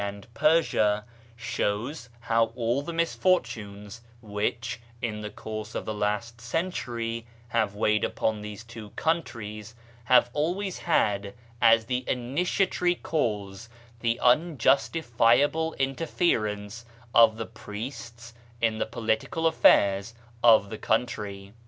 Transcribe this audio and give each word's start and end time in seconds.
BAHAISM 0.01 0.15
AND 0.15 0.23
THE 0.23 0.27
STATE 0.27 0.41
115 0.41 0.49
and 0.49 0.57
Persia, 0.95 1.05
shows 1.35 2.09
how 2.21 2.45
all 2.55 2.81
the 2.81 2.91
misfortunes 2.91 4.01
which, 4.19 4.79
in 4.99 5.21
the 5.21 5.29
course 5.29 5.75
of 5.75 5.85
the 5.85 5.93
last 5.93 6.41
century, 6.41 7.27
have 7.49 7.75
weighed 7.75 8.03
upon 8.03 8.41
these 8.41 8.63
two 8.63 8.89
countries, 8.95 9.75
have 10.05 10.31
always 10.33 10.79
had 10.79 11.35
as 11.61 11.85
the 11.85 12.03
initiatory 12.07 12.95
cause 12.95 13.69
the 13.99 14.19
unjustifiable 14.23 15.75
interference 15.75 16.83
of 17.13 17.37
the 17.37 17.45
priests 17.45 18.33
in 18.59 18.79
the 18.79 18.87
political 18.87 19.45
affairs 19.45 20.15
of 20.43 20.71
the 20.71 20.79
country. 20.79 21.53